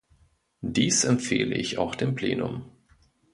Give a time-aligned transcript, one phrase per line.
[0.65, 2.63] Dies empfehle ich auch dem Plenum.